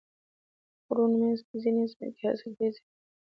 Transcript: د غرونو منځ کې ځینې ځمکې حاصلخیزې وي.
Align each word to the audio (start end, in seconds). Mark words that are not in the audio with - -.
د 0.75 0.79
غرونو 0.85 1.15
منځ 1.21 1.39
کې 1.47 1.55
ځینې 1.63 1.83
ځمکې 1.91 2.23
حاصلخیزې 2.27 2.79
وي. 2.83 2.89